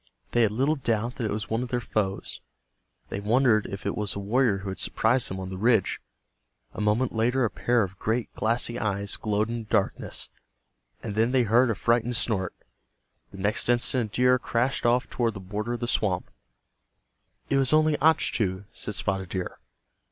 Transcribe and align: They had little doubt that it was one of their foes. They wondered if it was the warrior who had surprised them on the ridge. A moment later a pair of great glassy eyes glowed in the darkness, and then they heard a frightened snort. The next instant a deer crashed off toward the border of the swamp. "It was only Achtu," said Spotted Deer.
They 0.31 0.41
had 0.41 0.51
little 0.51 0.77
doubt 0.77 1.17
that 1.17 1.25
it 1.27 1.31
was 1.31 1.47
one 1.47 1.61
of 1.61 1.69
their 1.69 1.79
foes. 1.79 2.41
They 3.09 3.19
wondered 3.19 3.67
if 3.67 3.85
it 3.85 3.95
was 3.95 4.13
the 4.13 4.19
warrior 4.19 4.57
who 4.57 4.69
had 4.69 4.79
surprised 4.79 5.29
them 5.29 5.39
on 5.39 5.51
the 5.51 5.59
ridge. 5.59 6.01
A 6.73 6.81
moment 6.81 7.13
later 7.13 7.45
a 7.45 7.51
pair 7.51 7.83
of 7.83 7.99
great 7.99 8.33
glassy 8.33 8.79
eyes 8.79 9.15
glowed 9.15 9.49
in 9.51 9.59
the 9.59 9.69
darkness, 9.69 10.31
and 11.03 11.13
then 11.13 11.33
they 11.33 11.43
heard 11.43 11.69
a 11.69 11.75
frightened 11.75 12.15
snort. 12.15 12.55
The 13.29 13.37
next 13.37 13.69
instant 13.69 14.13
a 14.13 14.15
deer 14.15 14.39
crashed 14.39 14.87
off 14.87 15.07
toward 15.07 15.35
the 15.35 15.39
border 15.39 15.73
of 15.73 15.81
the 15.81 15.87
swamp. 15.87 16.31
"It 17.51 17.57
was 17.57 17.71
only 17.71 17.95
Achtu," 17.97 18.65
said 18.73 18.95
Spotted 18.95 19.29
Deer. 19.29 19.59